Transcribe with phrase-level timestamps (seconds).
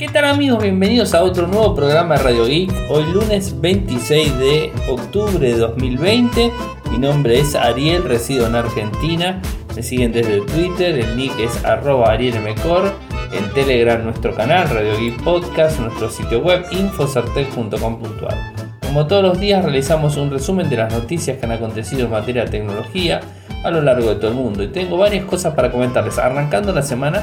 [0.00, 0.62] ¿Qué tal amigos?
[0.62, 2.72] Bienvenidos a otro nuevo programa de Radio Geek.
[2.88, 6.50] Hoy lunes 26 de octubre de 2020.
[6.90, 9.42] Mi nombre es Ariel, resido en Argentina.
[9.76, 12.94] Me siguen desde Twitter, el nick es arroba arielmcor.
[13.34, 18.54] En Telegram nuestro canal, Radio Geek Podcast, nuestro sitio web infosartec.com.ar.
[18.80, 22.46] Como todos los días realizamos un resumen de las noticias que han acontecido en materia
[22.46, 23.20] de tecnología
[23.62, 24.62] a lo largo de todo el mundo.
[24.62, 26.16] Y tengo varias cosas para comentarles.
[26.16, 27.22] Arrancando la semana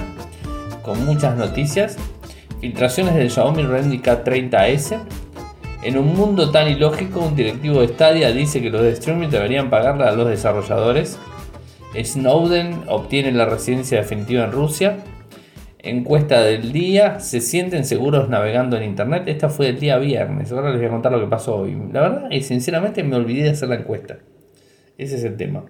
[0.83, 1.97] con muchas noticias
[2.59, 4.97] Filtraciones del Xiaomi Redmi K30S.
[5.83, 9.69] En un mundo tan ilógico, un directivo de Stadia dice que los de streaming deberían
[9.69, 11.19] pagarle a los desarrolladores.
[11.95, 14.97] Snowden obtiene la residencia definitiva en Rusia.
[15.77, 19.23] Encuesta del día, ¿se sienten seguros navegando en internet?
[19.27, 21.77] Esta fue el día viernes, ahora les voy a contar lo que pasó hoy.
[21.93, 24.17] La verdad y sinceramente me olvidé de hacer la encuesta.
[24.97, 25.65] Ese es el tema.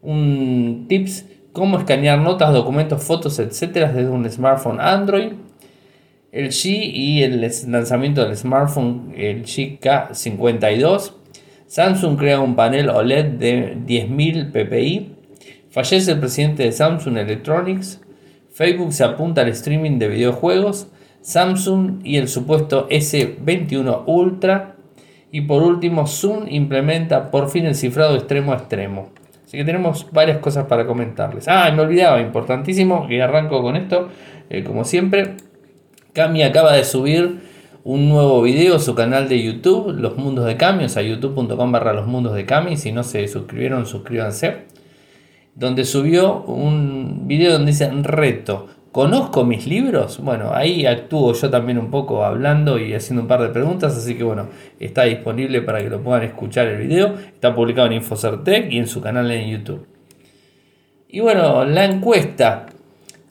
[0.00, 5.32] Un tips, cómo escanear notas, documentos, fotos, etcétera desde un smartphone Android
[6.34, 11.12] el G y el lanzamiento del smartphone el G K52.
[11.68, 15.12] Samsung crea un panel OLED de 10.000 ppi.
[15.70, 18.00] Fallece el presidente de Samsung Electronics.
[18.50, 20.88] Facebook se apunta al streaming de videojuegos.
[21.20, 24.74] Samsung y el supuesto S21 Ultra.
[25.30, 29.10] Y por último, Zoom implementa por fin el cifrado extremo a extremo.
[29.44, 31.46] Así que tenemos varias cosas para comentarles.
[31.46, 34.08] Ah, me olvidaba, importantísimo, y arranco con esto,
[34.50, 35.36] eh, como siempre.
[36.14, 37.40] Cami acaba de subir
[37.82, 41.72] un nuevo video a su canal de YouTube, Los Mundos de Cami, o sea, youtube.com
[41.72, 42.76] barra Los Mundos de Cami.
[42.76, 44.58] Si no se suscribieron, suscríbanse.
[45.56, 48.68] Donde subió un video donde dice reto.
[48.92, 50.20] ¿Conozco mis libros?
[50.20, 54.14] Bueno, ahí actúo yo también un poco hablando y haciendo un par de preguntas, así
[54.14, 54.46] que bueno,
[54.78, 57.14] está disponible para que lo puedan escuchar el video.
[57.34, 59.84] Está publicado en Infocertec y en su canal en YouTube.
[61.08, 62.66] Y bueno, la encuesta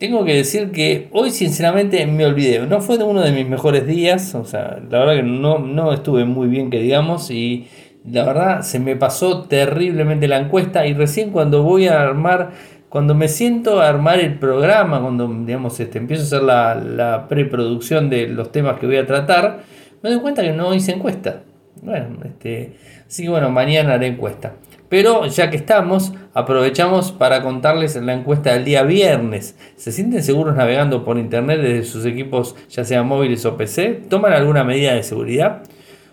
[0.04, 2.60] tengo que decir que hoy sinceramente me olvidé.
[2.68, 4.36] No fue uno de mis mejores días.
[4.36, 7.32] O sea, la verdad que no, no estuve muy bien que digamos.
[7.32, 7.70] Y
[8.12, 10.86] la verdad se me pasó terriblemente la encuesta.
[10.86, 12.52] Y recién cuando voy a armar,
[12.90, 17.28] cuando me siento a armar el programa, cuando digamos este, empiezo a hacer la, la
[17.30, 19.62] preproducción de los temas que voy a tratar,
[20.02, 21.44] me doy cuenta que no hice encuesta.
[21.82, 22.74] Bueno, este,
[23.08, 24.52] así que bueno, mañana haré encuesta.
[24.94, 29.56] Pero ya que estamos, aprovechamos para contarles la encuesta del día viernes.
[29.76, 34.04] ¿Se sienten seguros navegando por internet desde sus equipos, ya sean móviles o PC?
[34.08, 35.64] ¿Toman alguna medida de seguridad?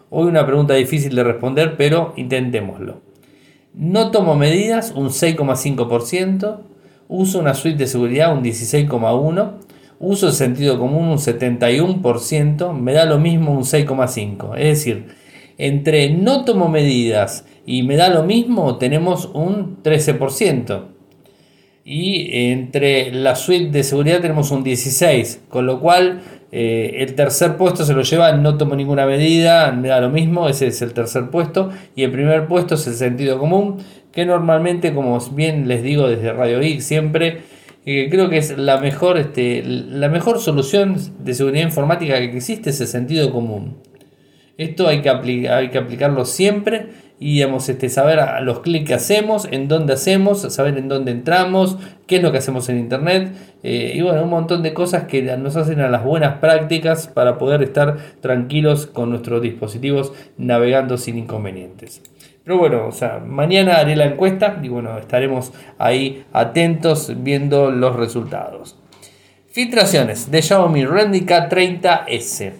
[0.08, 3.02] Hoy una pregunta difícil de responder, pero intentémoslo.
[3.74, 6.60] No tomo medidas, un 6,5%.
[7.08, 9.56] Uso una suite de seguridad, un 16,1%.
[9.98, 12.72] Uso el sentido común, un 71%.
[12.72, 14.54] Me da lo mismo, un 6,5%.
[14.56, 15.08] Es decir,
[15.58, 20.86] entre no tomo medidas y me da lo mismo, tenemos un 13%.
[21.84, 26.20] Y entre la suite de seguridad tenemos un 16%, con lo cual
[26.50, 30.48] eh, el tercer puesto se lo lleva, no tomo ninguna medida, me da lo mismo,
[30.48, 31.70] ese es el tercer puesto.
[31.94, 33.76] Y el primer puesto es el sentido común,
[34.10, 37.42] que normalmente, como bien les digo desde Radio Geek, siempre
[37.86, 42.70] eh, creo que es la mejor, este, la mejor solución de seguridad informática que existe,
[42.70, 43.76] es el sentido común.
[44.58, 45.08] Esto hay que,
[45.48, 50.40] hay que aplicarlo siempre y este, saber a los clics que hacemos, en dónde hacemos,
[50.52, 51.76] saber en dónde entramos,
[52.06, 53.30] qué es lo que hacemos en internet
[53.62, 57.36] eh, y bueno, un montón de cosas que nos hacen a las buenas prácticas para
[57.36, 62.02] poder estar tranquilos con nuestros dispositivos navegando sin inconvenientes.
[62.42, 67.96] Pero bueno, o sea, mañana haré la encuesta y bueno, estaremos ahí atentos viendo los
[67.96, 68.78] resultados.
[69.52, 72.52] Filtraciones de Xiaomi Redmi K30S.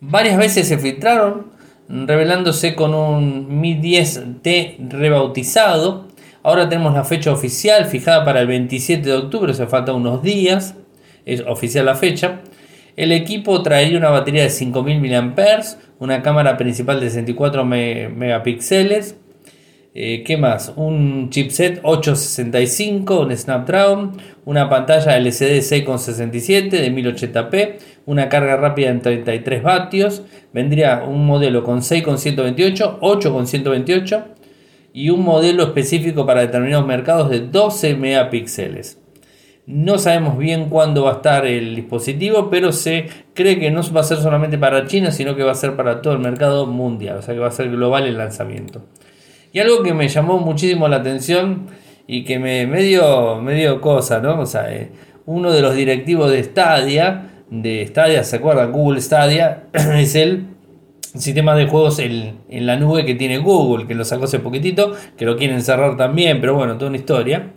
[0.00, 1.57] Varias veces se filtraron,
[1.88, 6.08] revelándose con un Mi 10T rebautizado.
[6.42, 10.76] Ahora tenemos la fecha oficial fijada para el 27 de octubre, se falta unos días,
[11.24, 12.40] es oficial la fecha.
[12.96, 15.34] El equipo traería una batería de 5000 mAh,
[15.98, 19.16] una cámara principal de 64 megapíxeles.
[20.00, 20.72] Eh, ¿Qué más?
[20.76, 24.12] Un chipset 865, un Snapdragon,
[24.44, 30.22] una pantalla LCD 6.67 de 1080p, una carga rápida en 33 vatios,
[30.52, 34.24] vendría un modelo con 6,128, 8,128
[34.92, 39.00] y un modelo específico para determinados mercados de 12 megapíxeles.
[39.66, 44.02] No sabemos bien cuándo va a estar el dispositivo, pero se cree que no va
[44.02, 47.16] a ser solamente para China, sino que va a ser para todo el mercado mundial,
[47.16, 48.84] o sea que va a ser global el lanzamiento.
[49.52, 51.66] Y algo que me llamó muchísimo la atención
[52.06, 54.40] y que me, dio, me cosa, ¿no?
[54.40, 54.90] O sea, eh,
[55.26, 58.72] uno de los directivos de Stadia de Stadia, ¿se acuerdan?
[58.72, 60.46] Google Stadia es el
[61.14, 65.24] sistema de juegos en, la nube que tiene Google, que lo sacó hace poquitito, que
[65.24, 67.50] lo quieren cerrar también, pero bueno, toda una historia.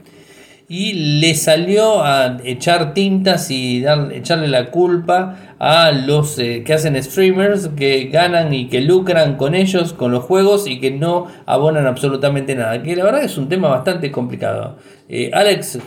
[0.73, 6.73] Y le salió a echar tintas y dar, echarle la culpa a los eh, que
[6.73, 11.27] hacen streamers que ganan y que lucran con ellos, con los juegos y que no
[11.45, 12.81] abonan absolutamente nada.
[12.81, 14.77] Que la verdad es un tema bastante complicado.
[15.09, 15.77] Eh, Alex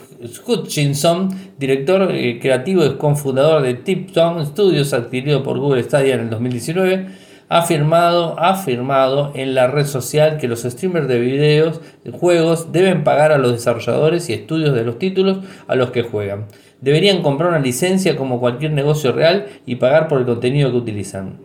[0.47, 6.29] Hutchinson, director eh, creativo y cofundador de Tipton Studios, adquirido por Google Stadia en el
[6.29, 7.07] 2019,
[7.55, 12.73] ha afirmado, ha afirmado en la red social que los streamers de videos, de juegos,
[12.73, 16.47] deben pagar a los desarrolladores y estudios de los títulos a los que juegan.
[16.81, 21.43] Deberían comprar una licencia como cualquier negocio real y pagar por el contenido que utilizan.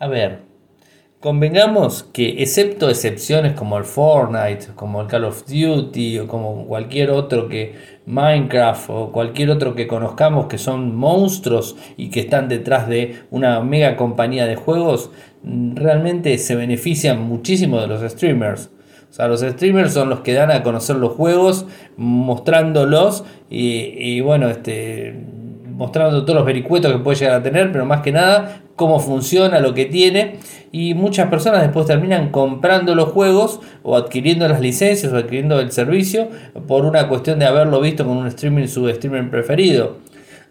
[0.00, 0.40] A ver,
[1.20, 7.10] Convengamos que, excepto excepciones como el Fortnite, como el Call of Duty o como cualquier
[7.10, 7.74] otro que
[8.06, 13.60] Minecraft o cualquier otro que conozcamos que son monstruos y que están detrás de una
[13.60, 15.10] mega compañía de juegos,
[15.44, 18.70] realmente se benefician muchísimo de los streamers.
[19.10, 21.66] O sea, los streamers son los que dan a conocer los juegos,
[21.98, 25.22] mostrándolos y, y bueno, este,
[25.80, 29.60] mostrando todos los vericuetos que puede llegar a tener, pero más que nada cómo funciona,
[29.60, 30.34] lo que tiene.
[30.72, 35.72] Y muchas personas después terminan comprando los juegos o adquiriendo las licencias o adquiriendo el
[35.72, 36.28] servicio
[36.68, 39.96] por una cuestión de haberlo visto con un streaming, su streaming preferido.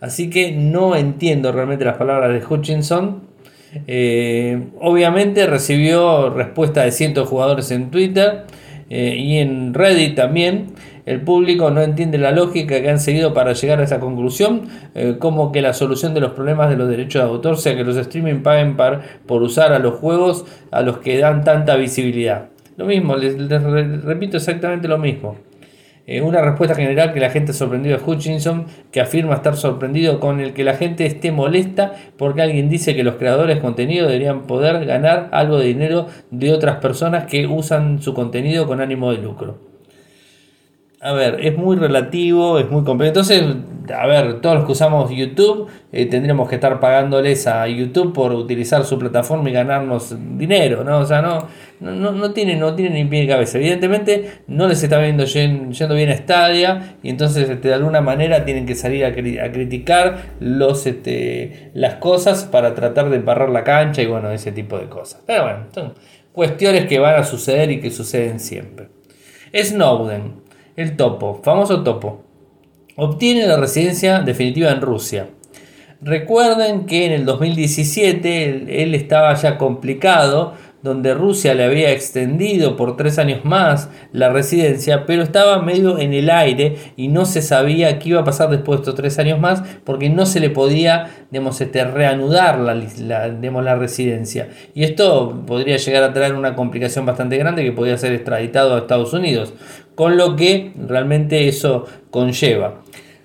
[0.01, 3.21] Así que no entiendo realmente las palabras de Hutchinson.
[3.85, 8.45] Eh, obviamente recibió respuesta de cientos de jugadores en Twitter
[8.89, 10.67] eh, y en Reddit también.
[11.05, 15.15] El público no entiende la lógica que han seguido para llegar a esa conclusión, eh,
[15.17, 17.97] como que la solución de los problemas de los derechos de autor sea que los
[17.97, 18.77] streaming paguen
[19.25, 22.49] por usar a los juegos a los que dan tanta visibilidad.
[22.77, 23.35] Lo mismo, les,
[24.03, 25.35] repito exactamente lo mismo.
[26.11, 30.39] Eh, una respuesta general que la gente sorprendido de Hutchinson, que afirma estar sorprendido con
[30.39, 34.47] el que la gente esté molesta porque alguien dice que los creadores de contenido deberían
[34.47, 39.19] poder ganar algo de dinero de otras personas que usan su contenido con ánimo de
[39.19, 39.68] lucro
[41.01, 43.09] a ver, es muy relativo, es muy complejo.
[43.09, 43.41] Entonces,
[43.95, 48.33] a ver, todos los que usamos YouTube eh, tendríamos que estar pagándoles a YouTube por
[48.33, 50.99] utilizar su plataforma y ganarnos dinero, ¿no?
[50.99, 51.47] O sea, no,
[51.79, 53.59] no, no, tiene, no tiene ni pie ni cabeza.
[53.59, 58.43] Evidentemente, no les está viendo yendo bien a Stadia y entonces este, de alguna manera
[58.43, 64.01] tienen que salir a, criticar los, este, las cosas para tratar de embarrar la cancha
[64.01, 65.23] y bueno, ese tipo de cosas.
[65.25, 65.93] Pero bueno, son
[66.33, 68.89] cuestiones que van a suceder y que suceden siempre.
[69.55, 70.48] Snowden.
[70.79, 72.23] El topo, famoso topo,
[72.95, 75.27] obtiene la residencia definitiva en Rusia.
[75.99, 82.95] Recuerden que en el 2017 él, estaba ya complicado, donde Rusia le había extendido por
[82.95, 87.99] tres años más la residencia, pero estaba medio en el aire y no se sabía
[87.99, 91.25] qué iba a pasar después de estos tres años más, porque no se le podía
[91.29, 94.47] digamos, este, reanudar la, la, la residencia.
[94.73, 98.79] Y esto podría llegar a traer una complicación bastante grande que podría ser extraditado a
[98.79, 99.53] Estados Unidos
[99.99, 102.83] con lo que realmente eso conlleva.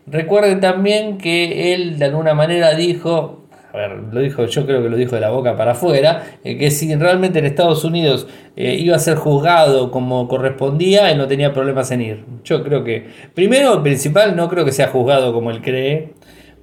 [0.09, 4.88] Recuerden también que él de alguna manera dijo, a ver, lo dijo, yo creo que
[4.88, 8.26] lo dijo de la boca para afuera, eh, que si realmente en Estados Unidos
[8.56, 12.25] eh, iba a ser juzgado como correspondía, él no tenía problemas en ir.
[12.43, 16.09] Yo creo que, primero, principal, no creo que sea juzgado como él cree,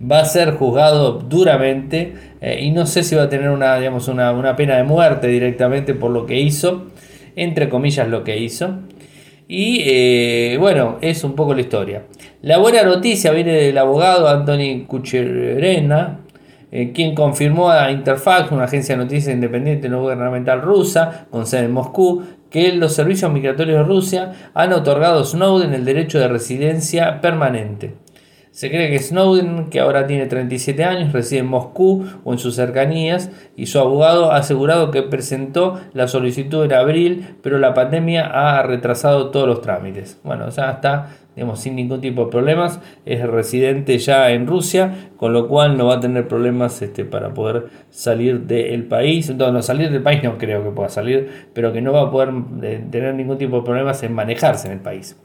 [0.02, 4.10] va a ser juzgado duramente eh, y no sé si va a tener una, digamos,
[4.10, 6.88] una, una pena de muerte directamente por lo que hizo,
[7.38, 8.80] entre comillas lo que hizo.
[9.48, 12.04] Y eh, bueno, es un poco la historia.
[12.42, 16.20] La buena noticia viene del abogado Anthony Kucherena,
[16.72, 21.66] eh, quien confirmó a Interfax, una agencia de noticias independiente no gubernamental rusa, con sede
[21.66, 26.28] en Moscú, que los servicios migratorios de Rusia han otorgado a Snowden el derecho de
[26.28, 27.94] residencia permanente.
[28.62, 32.54] Se cree que Snowden, que ahora tiene 37 años, reside en Moscú o en sus
[32.58, 38.28] cercanías y su abogado ha asegurado que presentó la solicitud en abril, pero la pandemia
[38.28, 40.20] ha retrasado todos los trámites.
[40.24, 45.34] Bueno, ya está digamos, sin ningún tipo de problemas, es residente ya en Rusia, con
[45.34, 49.36] lo cual no va a tener problemas este, para poder salir del país.
[49.36, 52.12] No, no, salir del país no creo que pueda salir, pero que no va a
[52.12, 52.30] poder
[52.92, 55.18] tener ningún tipo de problemas en manejarse en el país.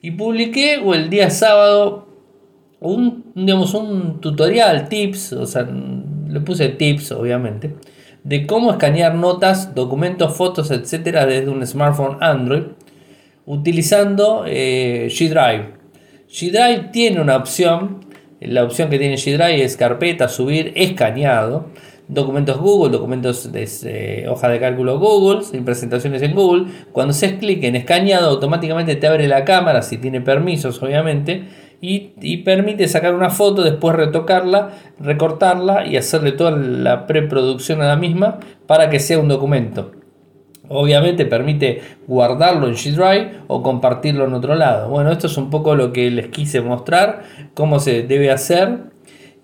[0.00, 2.07] Y publiqué el día sábado
[2.80, 5.68] un, digamos, un tutorial, tips, o sea,
[6.28, 7.74] le puse tips obviamente,
[8.24, 12.64] de cómo escanear notas, documentos, fotos, etcétera, desde un smartphone Android
[13.46, 15.78] utilizando eh, G-Drive.
[16.28, 18.00] G-Drive tiene una opción,
[18.40, 21.66] la opción que tiene G-Drive es carpeta, subir, escaneado.
[22.10, 26.64] Documentos Google, documentos de eh, hoja de cálculo Google, presentaciones en Google.
[26.90, 31.44] Cuando se clic en escaneado, automáticamente te abre la cámara, si tiene permisos, obviamente
[31.80, 37.96] y, permite sacar una foto, después retocarla, recortarla y hacerle toda la preproducción a la
[37.96, 39.92] misma para que sea un documento.
[40.68, 44.90] Obviamente permite guardarlo en G Drive o compartirlo en otro lado.
[44.90, 47.22] Bueno, esto es un poco lo que les quise mostrar,
[47.54, 48.80] cómo se debe hacer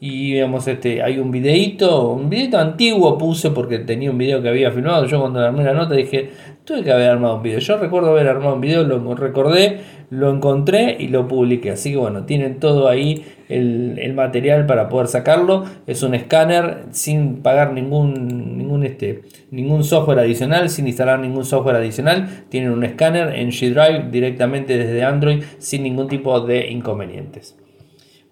[0.00, 4.48] y vemos este, hay un videito, un videito antiguo puse porque tenía un video que
[4.48, 5.06] había filmado.
[5.06, 6.30] Yo cuando armé la nota dije,
[6.64, 7.58] tuve que haber armado un video.
[7.58, 11.70] Yo recuerdo haber armado un video, lo recordé, lo encontré y lo publiqué.
[11.70, 15.64] Así que bueno, tienen todo ahí el, material para poder sacarlo.
[15.86, 21.76] Es un escáner sin pagar ningún, ningún, este, ningún software adicional, sin instalar ningún software
[21.76, 22.44] adicional.
[22.48, 27.56] Tienen un escáner en G Drive directamente desde Android sin ningún tipo de inconvenientes.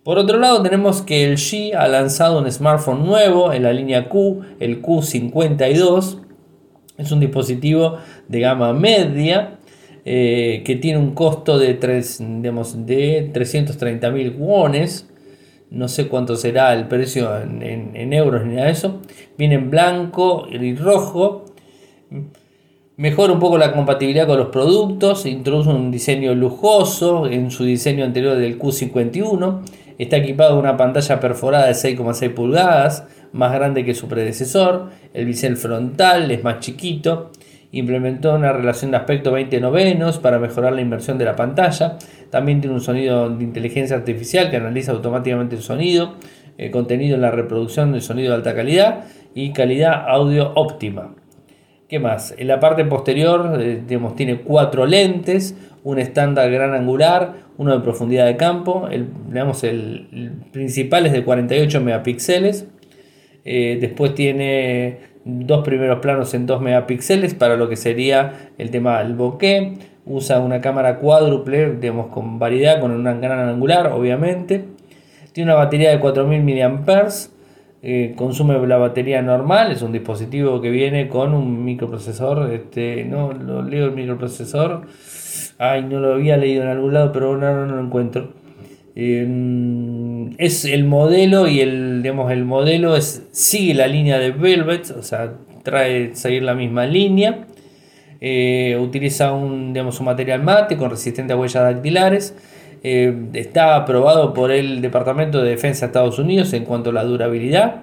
[0.05, 4.09] Por otro lado tenemos que el G ha lanzado un smartphone nuevo en la línea
[4.09, 6.19] Q, el Q52.
[6.99, 9.59] Es un dispositivo de gama media
[10.05, 12.19] eh, que tiene un costo de, 3,
[12.85, 15.09] de 330 mil wones.
[15.71, 19.01] No sé cuánto será el precio en, euros ni nada de eso.
[19.39, 21.45] Viene en blanco y rojo.
[22.97, 25.27] Mejora un poco la compatibilidad con los productos.
[25.27, 29.63] Introduce un diseño lujoso en su diseño anterior del Q51
[29.99, 34.91] Está equipado con una pantalla perforada de 6,6 pulgadas, más grande que su predecesor.
[35.13, 37.31] El bisel frontal es más chiquito.
[37.73, 41.97] Implementó una relación de aspecto 20 novenos para mejorar la inversión de la pantalla.
[42.31, 46.17] También tiene un sonido de inteligencia artificial que analiza automáticamente el sonido,
[46.59, 51.15] eh, contenido en la reproducción del sonido de alta calidad y calidad audio óptima.
[51.89, 52.35] ¿Qué más?
[52.39, 53.83] En la parte posterior eh,
[54.17, 61.07] tiene cuatro lentes, un estándar gran angular, uno de profundidad de campo, el, el, principal
[61.07, 62.69] es de 48 megapíxeles,
[63.45, 69.03] eh, después tiene dos primeros planos en 2 megapíxeles para lo que sería el tema
[69.03, 69.75] del bokeh,
[70.05, 74.65] usa una cámara cuádruple, digamos, con variedad, con un gran angular, obviamente,
[75.33, 77.09] tiene una batería de 4000 mAh,
[77.85, 83.33] eh, consume la batería normal, es un dispositivo que viene con un microprocesador, este, no
[83.33, 84.83] lo leo el microprocesor,
[85.65, 88.33] Ay, no lo había leído en algún lado, pero ahora no, lo encuentro.
[88.97, 94.91] Em, es el modelo y el, digamos, el modelo es, sigue la línea de Velvet,
[94.91, 97.47] o sea, trae seguir la misma línea.
[98.21, 102.35] Eh, utiliza un, digamos, un material mate con resistente a huellas dactilares.
[102.83, 107.05] Eh, está aprobado por el Departamento de Defensa de Estados Unidos en cuanto a la
[107.05, 107.83] durabilidad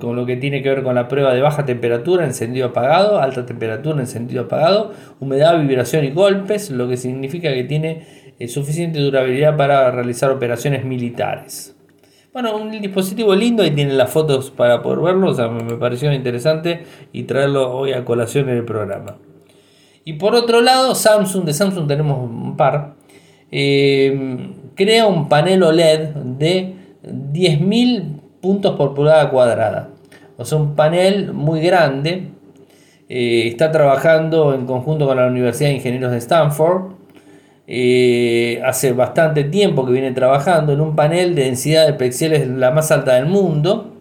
[0.00, 3.46] con lo que tiene que ver con la prueba de baja temperatura, encendido apagado, alta
[3.46, 8.06] temperatura, encendido apagado, humedad, vibración y golpes, lo que significa que tiene
[8.38, 11.76] eh, suficiente durabilidad para realizar operaciones militares.
[12.32, 16.12] Bueno, un dispositivo lindo y tiene las fotos para poder verlo, o sea, me pareció
[16.12, 19.16] interesante y traerlo hoy a colación en el programa.
[20.04, 22.94] Y por otro lado, Samsung, de Samsung tenemos un par,
[23.50, 29.88] eh, crea un panel OLED de 10.000 puntos por pulgada cuadrada.
[30.36, 32.28] O sea, un panel muy grande.
[33.08, 36.92] Eh, está trabajando en conjunto con la Universidad de Ingenieros de Stanford.
[37.66, 42.70] Eh, hace bastante tiempo que viene trabajando en un panel de densidad de píxeles la
[42.70, 43.94] más alta del mundo.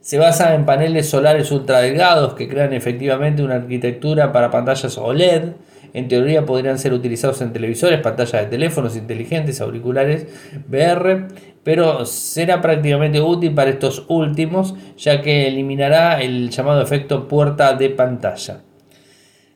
[0.00, 5.52] Se basa en paneles solares ultra delgados que crean efectivamente una arquitectura para pantallas OLED.
[5.94, 10.26] En teoría podrían ser utilizados en televisores, pantallas de teléfonos inteligentes, auriculares
[10.68, 11.26] VR
[11.62, 17.90] pero será prácticamente útil para estos últimos ya que eliminará el llamado efecto puerta de
[17.90, 18.62] pantalla.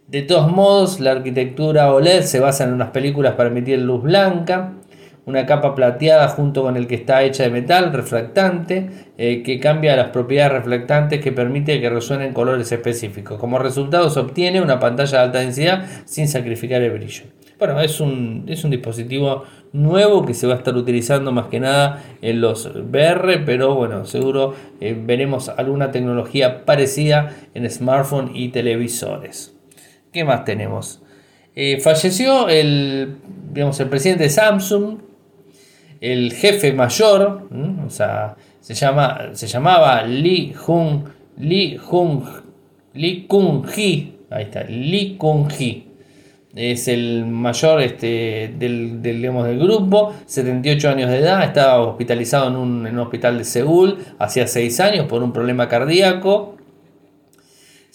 [0.06, 4.74] De todos modos, la arquitectura OLED se basa en unas películas para emitir luz blanca,
[5.26, 9.96] una capa plateada junto con el que está hecha de metal reflectante eh, que cambia
[9.96, 13.38] las propiedades reflectantes que permite que resuenen colores específicos.
[13.38, 17.24] Como resultado se obtiene una pantalla de alta densidad sin sacrificar el brillo.
[17.58, 21.58] Bueno, es un, es un dispositivo nuevo que se va a estar utilizando más que
[21.58, 28.50] nada en los VR, pero bueno, seguro eh, veremos alguna tecnología parecida en smartphone y
[28.50, 29.54] televisores.
[30.12, 31.02] ¿Qué más tenemos?
[31.54, 33.16] Eh, falleció el,
[33.54, 34.98] el presidente de Samsung,
[36.00, 37.48] el jefe mayor,
[37.86, 41.04] o sea, se, llama, se llamaba Lee Jung,
[41.78, 42.22] Jung,
[42.94, 45.86] Lee Kung Hee, ahí está, Lee Kung Hee
[46.56, 52.56] es el mayor este, del, del, del, grupo, 78 años de edad, estaba hospitalizado en
[52.56, 56.55] un, hospital de Seúl hacía 6 años por un problema cardíaco.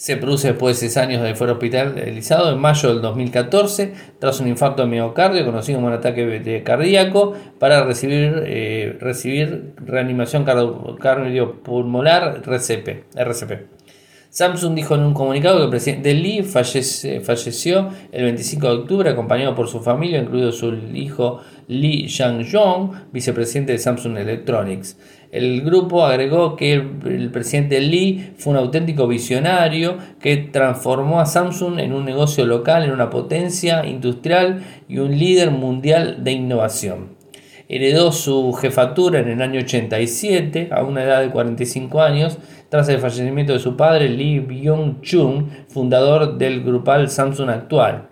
[0.02, 4.48] Se produce después de 6 años de fuera hospitalizado en mayo del 2014 tras un
[4.48, 13.04] infarto de miocardio conocido como un ataque cardíaco para recibir, eh, recibir reanimación cardiopulmonar RCP.
[13.16, 13.81] RCP.
[14.32, 19.54] Samsung dijo en un comunicado que el presidente Lee falleció el 25 de octubre acompañado
[19.54, 24.98] por su familia, incluido su hijo Lee Yang-yong, vicepresidente de Samsung Electronics.
[25.34, 31.80] El grupo agregó que el, presidente Lee fue un auténtico visionario que transformó a Samsung
[31.80, 37.20] en un negocio local, en una potencia industrial y un líder mundial de innovación.
[37.68, 42.38] Heredó su jefatura en el año 87, a una edad de 45 años,
[42.72, 48.08] tras el fallecimiento de su padre Lee Byung-chun, fundador del grupal Samsung actual.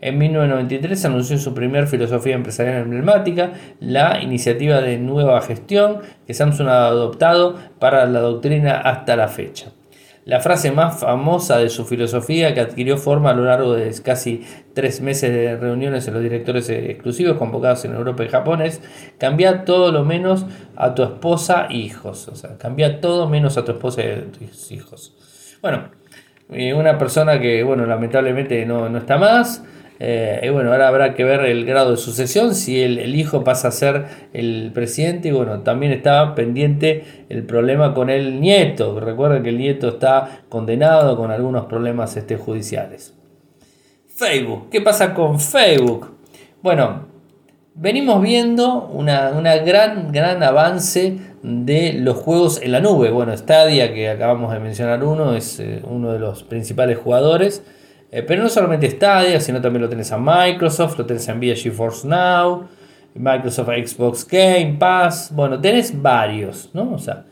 [0.00, 6.32] En 1993 se anunció su primer filosofía empresarial emblemática, la iniciativa de nueva gestión que
[6.32, 9.72] Samsung ha adoptado para la doctrina hasta la fecha.
[10.24, 14.42] La frase más famosa de su filosofía, que adquirió forma a lo largo de casi
[14.72, 18.80] tres meses de reuniones en los directores exclusivos convocados en Europa y Japón, es
[19.18, 22.28] cambia todo lo menos a tu esposa e hijos.
[22.28, 25.14] O sea, cambia todo menos a tu esposa y a tus hijos.
[25.60, 25.90] Bueno,
[26.50, 29.62] eh, una persona que, bueno, lamentablemente no, no está más.
[30.00, 33.68] Eh, y bueno, ahora habrá que ver el grado de sucesión, si el, hijo pasa
[33.68, 35.28] a ser el presidente.
[35.28, 38.98] Y bueno, también está pendiente el problema con el nieto.
[38.98, 43.14] Recuerden que el nieto está condenado con algunos problemas este, judiciales.
[44.08, 46.16] Facebook, ¿qué pasa con Facebook?
[46.62, 47.06] Bueno,
[47.74, 53.10] venimos viendo una, gran, gran avance de los juegos en la nube.
[53.10, 57.64] Bueno, Stadia, que acabamos de mencionar uno, es eh, uno de los principales jugadores.
[58.14, 61.56] Eh, pero no solamente Stadia, sino también lo tenés a Microsoft, lo tenés a Nvidia
[61.56, 62.68] GeForce Now,
[63.12, 65.32] Microsoft Xbox Game Pass.
[65.34, 66.92] Bueno, tenés varios, ¿no?
[66.92, 67.24] O sea,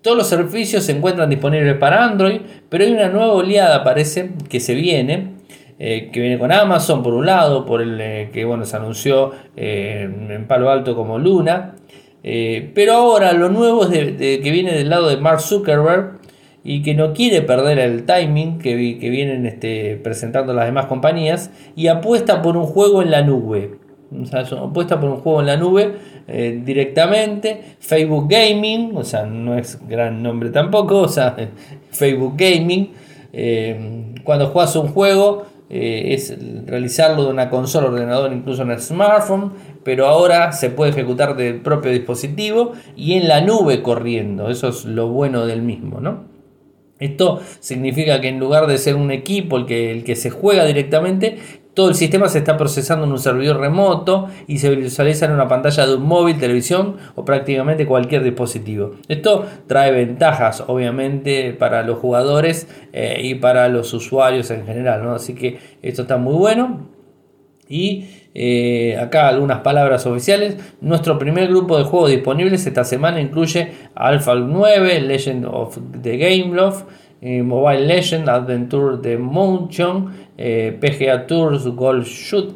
[0.00, 4.58] todos los servicios se encuentran disponibles para Android, pero hay una nueva oleada, parece, que
[4.58, 5.34] se viene.
[5.78, 9.32] Eh, que viene con Amazon por un lado, por el eh, que bueno, se anunció
[9.56, 11.74] en Palo Alto como Luna.
[12.22, 16.21] pero ahora lo nuevo es que viene del lado de Mark Zuckerberg,
[16.64, 21.50] y que no quiere perder el timing que, que vienen este, presentando las demás compañías
[21.74, 23.78] y apuesta por un juego en la nube.
[24.20, 25.94] O sea, apuesta por un juego en la nube
[26.28, 27.76] eh, directamente.
[27.80, 31.34] Facebook Gaming, o sea, no es gran nombre tampoco, o sea,
[31.90, 32.90] Facebook Gaming.
[33.32, 38.80] Eh, cuando juegas un juego eh, es realizarlo de una consola, ordenador, incluso en el
[38.80, 39.52] smartphone,
[39.82, 44.50] pero ahora se puede ejecutar del propio dispositivo y en la nube corriendo.
[44.50, 46.31] Eso es lo bueno del mismo, ¿no?
[47.02, 50.64] Esto significa que en lugar de ser un equipo el que, el que se juega
[50.64, 51.38] directamente,
[51.74, 55.48] todo el sistema se está procesando en un servidor remoto y se visualiza en una
[55.48, 58.96] pantalla de un móvil, televisión o prácticamente cualquier dispositivo.
[59.08, 65.08] Esto trae ventajas, obviamente, para los jugadores eh, y para los usuarios en general.
[65.14, 66.88] Así que esto está muy bueno.
[67.68, 70.56] Y eh, acá algunas palabras oficiales.
[70.80, 76.54] Nuestro primer grupo de juegos disponibles esta semana incluye Alpha 9, Legend of the Game
[76.54, 76.84] Love,
[77.20, 82.54] eh, Mobile Legend, Adventure de Motion, eh, PGA Tours, Golf Shoot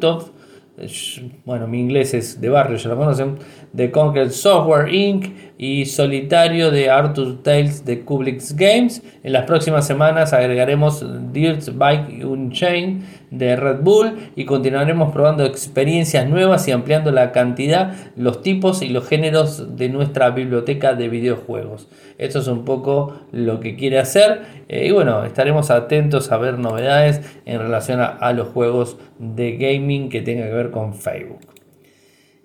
[1.45, 3.37] bueno, mi inglés es de barrio, ya lo conocen,
[3.77, 5.27] de Conquer Software Inc.
[5.59, 9.03] y Solitario de Arthur Tales de Kublix Games.
[9.23, 16.27] En las próximas semanas agregaremos Dirt Bike Unchained de Red Bull y continuaremos probando experiencias
[16.27, 21.89] nuevas y ampliando la cantidad, los tipos y los géneros de nuestra biblioteca de videojuegos.
[22.17, 26.59] Esto es un poco lo que quiere hacer eh, y bueno, estaremos atentos a ver
[26.59, 31.56] novedades en relación a, los juegos de gaming que tengan que ver con Facebook.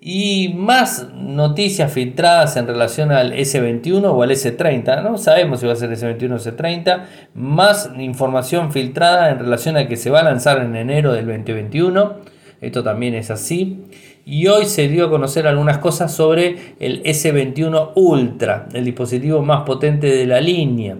[0.04, 5.00] Y más noticias filtradas en relación al S21 o al S30.
[5.00, 7.04] No sabemos si va a ser S21 o S30.
[7.34, 12.14] Más información filtrada en relación a que se va a lanzar en enero del 2021.
[12.60, 13.84] Esto también es así.
[14.24, 19.62] Y hoy se dio a conocer algunas cosas sobre el S21 Ultra, el dispositivo más
[19.62, 20.96] potente de la línea,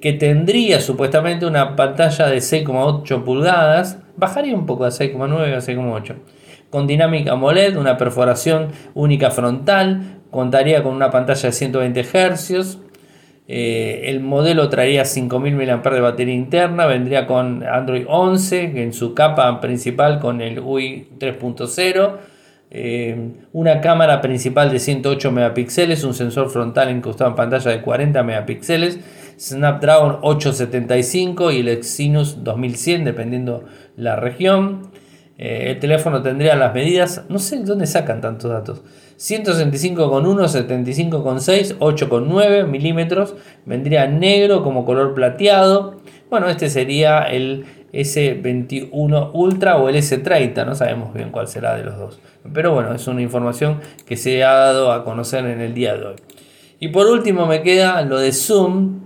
[0.00, 6.14] que tendría supuestamente una pantalla de 6,8 pulgadas, bajaría un poco a 6,9 a 6,8
[6.70, 12.78] con dinámica AMOLED, una perforación única frontal, contaría con una pantalla de 120 Hz.
[13.50, 19.14] Eh, el modelo traería 5000 mAh de batería interna, vendría con Android 11 en su
[19.14, 22.18] capa principal con el UI 3.0.
[22.70, 28.22] Eh, una cámara principal de 108 megapíxeles, un sensor frontal incrustado en pantalla de 40
[28.22, 29.00] megapíxeles,
[29.40, 33.64] Snapdragon 875 y el Exynos 2100 dependiendo
[33.96, 34.90] la región.
[35.38, 38.82] Eh, el teléfono tendría las medidas, no sé dónde sacan tantos datos.
[39.18, 43.34] 165,1, 75,6, 8,9 milímetros.
[43.64, 46.00] Vendría negro como color plateado.
[46.28, 51.84] Bueno, este sería el S21 Ultra o el S30, no sabemos bien cuál será de
[51.84, 52.20] los dos.
[52.52, 56.04] Pero bueno, es una información que se ha dado a conocer en el día de
[56.04, 56.16] hoy.
[56.80, 59.00] Y por último me queda lo de Zoom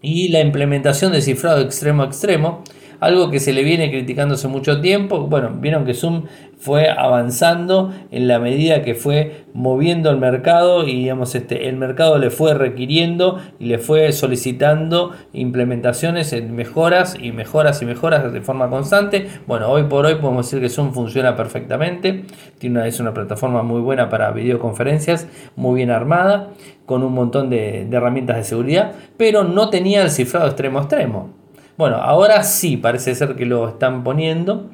[0.00, 2.62] y la implementación de cifrado extremo a extremo
[3.02, 5.26] algo que se le viene criticando hace mucho tiempo.
[5.26, 10.94] Bueno, vieron que Zoom fue avanzando en la medida que fue moviendo el mercado y
[10.94, 17.32] digamos este el mercado le fue requiriendo y le fue solicitando implementaciones en mejoras y
[17.32, 19.26] mejoras y mejoras de forma constante.
[19.48, 22.24] Bueno, hoy por hoy podemos decir que Zoom funciona perfectamente.
[22.58, 26.50] Tiene una, es una plataforma muy buena para videoconferencias, muy bien armada,
[26.86, 31.41] con un montón de, de herramientas de seguridad, pero no tenía el cifrado extremo extremo.
[31.82, 34.70] Bueno, ahora sí parece ser que lo están poniendo.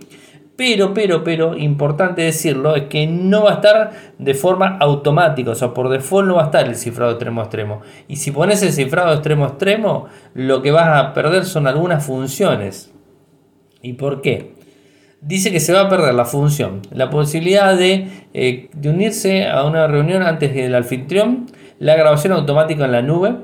[0.57, 5.55] Pero, pero, pero, importante decirlo, es que no va a estar de forma automática, o
[5.55, 7.81] sea, por default no va a estar el cifrado extremo extremo.
[8.09, 12.93] Y si pones el cifrado extremo extremo, lo que vas a perder son algunas funciones.
[13.81, 14.53] ¿Y por qué?
[15.23, 19.65] Dice que se va a perder la función, la posibilidad de, eh, de unirse a
[19.65, 21.47] una reunión antes del anfitrión,
[21.79, 23.35] la grabación automática en la nube,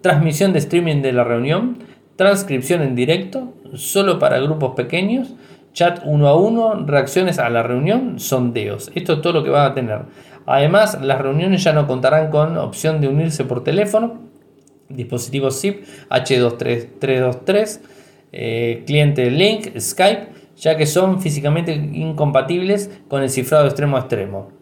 [0.00, 5.34] transmisión de streaming de la reunión, transcripción en directo, solo para grupos pequeños,
[5.72, 8.90] chat uno a uno, reacciones a la reunión, sondeos.
[8.94, 10.02] Esto es todo lo que va a tener.
[10.46, 14.20] Además, las reuniones ya no contarán con opción de unirse por teléfono,
[14.88, 17.80] dispositivos zip H23323,
[18.32, 24.61] eh, cliente Link, Skype, ya que son físicamente incompatibles con el cifrado extremo a extremo.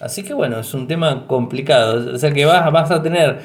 [0.00, 2.14] Así que bueno, es un tema complicado.
[2.14, 3.40] O sea que vas, vas a tener,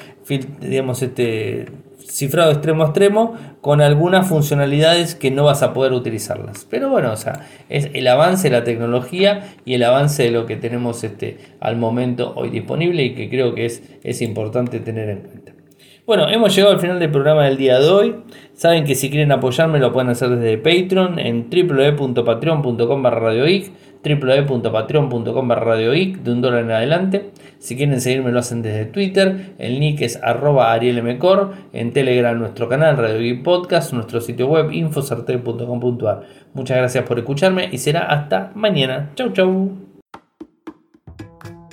[0.62, 1.66] digamos, este
[2.08, 6.66] cifrado extremo a extremo con algunas funcionalidades que no vas a poder utilizarlas.
[6.70, 10.46] Pero bueno, o sea, es el avance de la tecnología y el avance de lo
[10.46, 15.10] que tenemos este, al momento hoy disponible y que creo que es, es importante tener
[15.10, 15.54] en cuenta.
[16.06, 18.16] Bueno, hemos llegado al final del programa del día de hoy.
[18.54, 23.02] Saben que si quieren apoyarme lo pueden hacer desde Patreon en www.patreon.com
[24.06, 27.32] www.patreon.com radioic de un dólar en adelante.
[27.60, 32.70] Si quieren seguirme lo hacen desde Twitter, el nick es arroba arielmcor, en Telegram nuestro
[32.70, 36.22] canal Radio Geek Podcast, nuestro sitio web infosarte.com.ar.
[36.54, 39.12] Muchas gracias por escucharme y será hasta mañana.
[39.16, 39.72] Chau chau.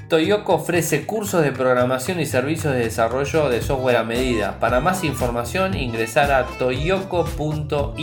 [0.08, 4.58] Toyoko ofrece cursos de programación y servicios de desarrollo de software a medida.
[4.60, 8.02] Para más información ingresar a toyoko.io